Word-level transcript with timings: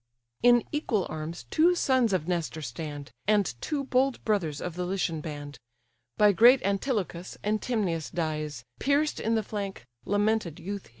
In 0.41 0.63
equal 0.71 1.05
arms 1.11 1.45
two 1.51 1.75
sons 1.75 2.11
of 2.11 2.27
Nestor 2.27 2.63
stand, 2.63 3.11
And 3.27 3.53
two 3.61 3.83
bold 3.83 4.25
brothers 4.25 4.59
of 4.59 4.73
the 4.73 4.83
Lycian 4.83 5.21
band: 5.21 5.59
By 6.17 6.31
great 6.31 6.63
Antilochus, 6.65 7.37
Atymnius 7.43 8.09
dies, 8.09 8.65
Pierced 8.79 9.19
in 9.19 9.35
the 9.35 9.43
flank, 9.43 9.85
lamented 10.03 10.59
youth! 10.59 10.89